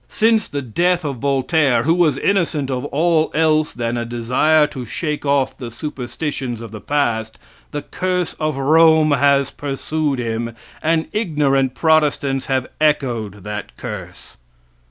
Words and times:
Since 0.09 0.47
the 0.47 0.63
death 0.63 1.05
of 1.05 1.17
Voltaire, 1.17 1.83
who 1.83 1.93
was 1.93 2.17
innocent 2.17 2.71
of 2.71 2.85
all 2.85 3.29
else 3.35 3.71
than 3.71 3.97
a 3.97 4.03
desire 4.03 4.65
to 4.65 4.83
shake 4.83 5.27
off 5.27 5.55
the 5.55 5.69
superstitions 5.69 6.59
of 6.59 6.71
the 6.71 6.81
past, 6.81 7.37
the 7.69 7.83
curse 7.83 8.33
of 8.39 8.57
Rome 8.57 9.11
has 9.11 9.51
pursued 9.51 10.17
him, 10.17 10.55
and 10.81 11.05
ignorant 11.13 11.75
protestants 11.75 12.47
have 12.47 12.65
echoed 12.81 13.43
that 13.43 13.77
curse. 13.77 14.37